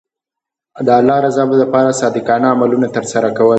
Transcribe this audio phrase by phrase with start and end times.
[0.87, 3.49] د الله رضا لپاره د صادقانه عملونو ترسره کول.